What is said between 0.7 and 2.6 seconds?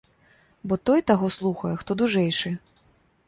той таго слухае, хто дужэйшы.